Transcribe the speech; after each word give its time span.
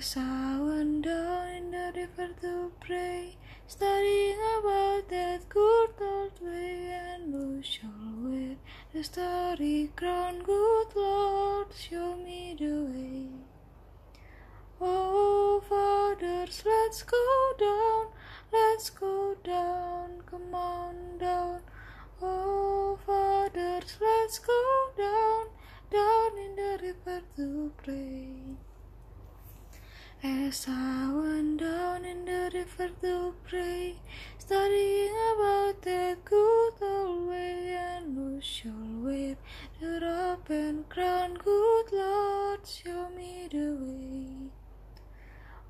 As 0.00 0.16
I 0.16 0.56
down 1.02 1.48
in 1.48 1.70
the 1.72 1.92
river 1.94 2.32
to 2.40 2.72
pray, 2.80 3.36
studying 3.66 4.38
about 4.58 5.10
that 5.10 5.46
good 5.50 5.90
old 6.00 6.40
way, 6.40 6.88
and 6.90 7.62
shall 7.62 8.14
wear 8.22 8.56
the 8.94 9.04
starry 9.04 9.90
crown, 9.94 10.38
good 10.42 10.86
Lord, 10.96 11.66
show 11.74 12.16
me 12.16 12.56
the 12.58 12.76
way. 12.90 13.28
Oh, 14.80 15.62
fathers, 15.68 16.62
let's 16.64 17.02
go 17.02 17.52
down, 17.58 18.06
let's 18.50 18.88
go 18.88 19.36
down, 19.44 20.22
come 20.24 20.54
on 20.54 21.18
down. 21.18 21.60
Oh, 22.22 22.98
fathers, 23.04 23.98
let's 24.00 24.38
go 24.38 24.62
down, 24.96 25.48
down 25.90 26.38
in 26.38 26.56
the 26.56 26.78
river 26.86 27.20
to 27.36 27.70
pray. 27.84 28.29
As 30.22 30.66
I 30.68 31.10
went 31.14 31.60
down 31.60 32.04
in 32.04 32.26
the 32.26 32.50
river 32.52 32.90
to 33.00 33.34
pray, 33.48 33.94
studying 34.36 35.14
about 35.32 35.80
the 35.80 36.18
good 36.26 36.74
old 36.82 37.28
way, 37.28 37.74
and 37.74 38.44
shall 38.44 39.00
wear 39.02 39.36
the 39.80 39.98
robe 40.02 40.50
and 40.50 40.86
crown, 40.90 41.38
good 41.42 41.92
Lord, 41.92 42.66
show 42.66 43.08
me 43.16 43.48
the 43.50 43.74
way. 43.80 44.50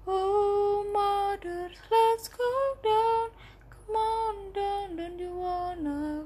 Oh, 0.09 0.85
mothers, 0.93 1.77
let's 1.89 2.27
go 2.27 2.75
down, 2.83 3.31
come 3.71 3.95
on 3.95 4.53
down, 4.53 4.97
don't 4.97 5.19
you 5.21 5.33
wanna? 5.33 6.25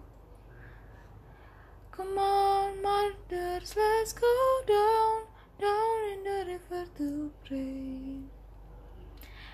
Come 1.92 2.16
on, 2.16 2.80
mothers, 2.80 3.74
let's 3.76 4.14
go 4.14 4.60
down, 4.66 5.24
down 5.60 6.04
in 6.14 6.24
the 6.24 6.52
river 6.52 6.86
to 6.96 7.30
pray. 7.46 7.93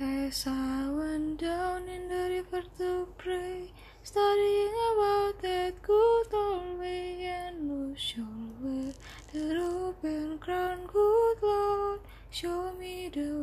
As 0.00 0.46
I 0.46 0.88
went 0.90 1.40
down 1.40 1.88
in 1.88 2.08
the 2.08 2.28
river 2.30 2.62
to 2.78 3.08
pray, 3.18 3.72
studying 4.04 4.72
about 4.92 5.42
that 5.42 5.82
good 5.82 6.32
old 6.32 6.78
way, 6.78 7.24
and 7.24 7.68
who 7.68 7.94
shall 7.96 8.24
wear 8.60 8.92
the 9.32 9.60
open 9.60 10.38
crown, 10.38 10.86
good 10.86 11.42
Lord, 11.42 12.00
show 12.30 12.72
me 12.78 13.10
the 13.12 13.42